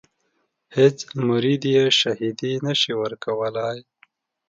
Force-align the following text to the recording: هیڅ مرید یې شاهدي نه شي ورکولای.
هیڅ 0.77 0.97
مرید 1.29 1.63
یې 1.75 1.83
شاهدي 1.99 2.53
نه 2.65 2.73
شي 2.81 2.93
ورکولای. 3.01 3.79